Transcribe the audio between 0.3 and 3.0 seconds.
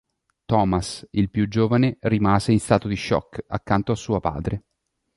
Thomas, il più giovane, rimase in stato di